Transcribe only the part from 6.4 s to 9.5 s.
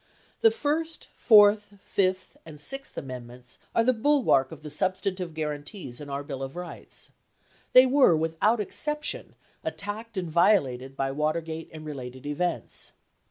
of Rights. They were, without exception,